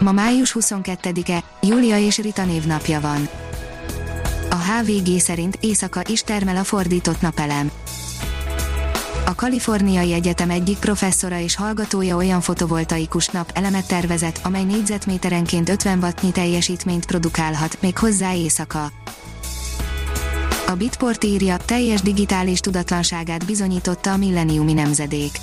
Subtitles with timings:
[0.00, 3.28] Ma május 22-e, Júlia és Rita névnapja van.
[4.50, 7.70] A HVG szerint éjszaka is termel a fordított napelem.
[9.26, 15.98] A Kaliforniai Egyetem egyik professzora és hallgatója olyan fotovoltaikus nap elemet tervezett, amely négyzetméterenként 50
[15.98, 18.90] wattnyi teljesítményt produkálhat, még hozzá éjszaka.
[20.66, 25.38] A Bitport írja, teljes digitális tudatlanságát bizonyította a milleniumi nemzedék.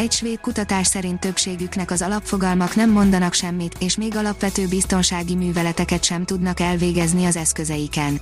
[0.00, 6.04] Egy svéd kutatás szerint többségüknek az alapfogalmak nem mondanak semmit, és még alapvető biztonsági műveleteket
[6.04, 8.20] sem tudnak elvégezni az eszközeiken.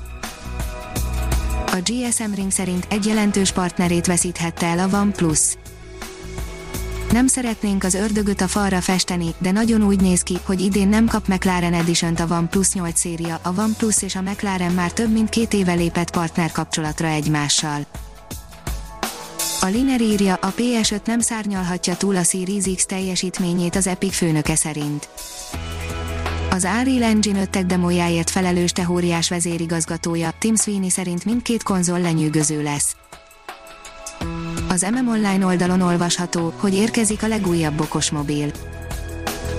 [1.66, 5.40] A GSM Ring szerint egy jelentős partnerét veszíthette el a OnePlus.
[7.12, 11.06] Nem szeretnénk az ördögöt a falra festeni, de nagyon úgy néz ki, hogy idén nem
[11.06, 15.28] kap McLaren edition a OnePlus 8 széria, a OnePlus és a McLaren már több mint
[15.28, 17.86] két éve lépett partner kapcsolatra egymással.
[19.60, 24.54] A Liner írja, a PS5 nem szárnyalhatja túl a Series X teljesítményét az Epic főnöke
[24.54, 25.08] szerint.
[26.50, 32.96] Az Unreal Engine 5 demójáért felelős teóriás vezérigazgatója, Tim Sweeney szerint mindkét konzol lenyűgöző lesz.
[34.68, 38.50] Az MM Online oldalon olvasható, hogy érkezik a legújabb okosmobil.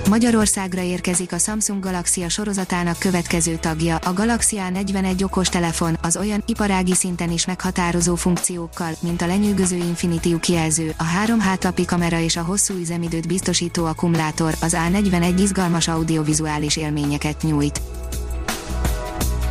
[0.08, 6.94] Magyarországra érkezik a Samsung Galaxia sorozatának következő tagja, a Galaxia A41 okostelefon, az olyan iparági
[6.94, 12.42] szinten is meghatározó funkciókkal, mint a lenyűgöző Infinity kijelző, a három hátlapi kamera és a
[12.42, 17.80] hosszú üzemidőt biztosító akkumulátor, az A41 izgalmas audiovizuális élményeket nyújt.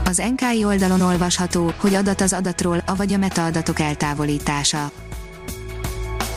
[0.05, 4.91] Az NKI oldalon olvasható, hogy adat az adatról, avagy a metaadatok eltávolítása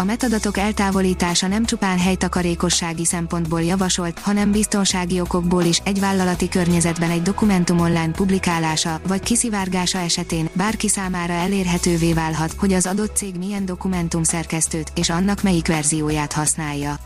[0.02, 7.10] a metadatok eltávolítása nem csupán helytakarékossági szempontból javasolt, hanem biztonsági okokból is egy vállalati környezetben
[7.10, 13.34] egy dokumentum online publikálása vagy kiszivárgása esetén bárki számára elérhetővé válhat, hogy az adott cég
[13.36, 16.96] milyen dokumentum szerkesztőt és annak melyik verzióját használja.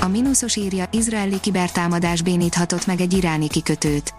[0.00, 4.17] A mínuszos írja, izraeli kibertámadás béníthatott meg egy iráni kikötőt.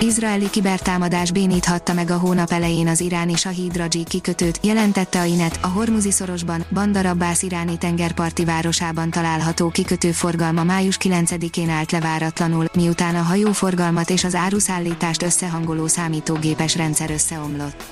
[0.00, 5.58] Izraeli kibertámadás béníthatta meg a hónap elején az iráni Shahid Raji kikötőt, jelentette a Inet,
[5.62, 12.32] a Hormuzi szorosban, Bandar Abbas iráni tengerparti városában található kikötő forgalma május 9-én állt le
[12.74, 17.84] miután a hajóforgalmat és az áruszállítást összehangoló számítógépes rendszer összeomlott.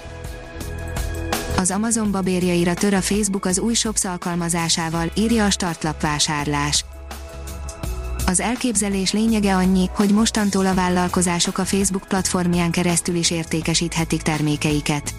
[1.57, 6.85] Az Amazon babérjaira tör a Facebook az új Shops alkalmazásával, írja a startlap vásárlás.
[8.27, 15.15] Az elképzelés lényege annyi, hogy mostantól a vállalkozások a Facebook platformján keresztül is értékesíthetik termékeiket.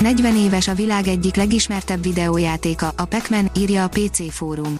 [0.00, 4.78] 40 éves a világ egyik legismertebb videójátéka, a Pac-Man, írja a PC fórum.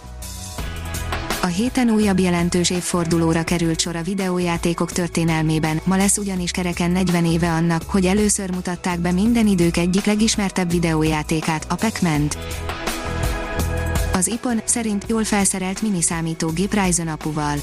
[1.41, 7.25] A héten újabb jelentős évfordulóra került sor a videójátékok történelmében, ma lesz ugyanis kereken 40
[7.25, 12.37] éve annak, hogy először mutatták be minden idők egyik legismertebb videójátékát, a Pac-Man-t.
[14.13, 17.57] Az IPON szerint jól felszerelt miniszámítógép Ryzen apuval.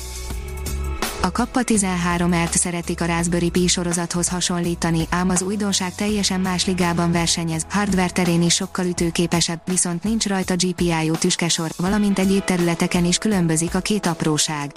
[1.23, 7.13] A Kappa 13-ert szeretik a Raspberry Pi sorozathoz hasonlítani, ám az újdonság teljesen más ligában
[7.13, 13.19] versenyez, hardware terén is sokkal ütőképesebb, viszont nincs rajta GPIO tüskesor, valamint egyéb területeken is
[13.19, 14.73] különbözik a két apróság.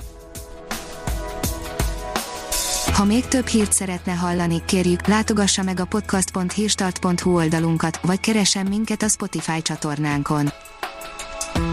[2.94, 9.04] Ha még több hírt szeretne hallani, kérjük, látogassa meg a podcast.hírstart.hu oldalunkat, vagy keressen minket
[9.04, 10.52] a Spotify csatornánkon.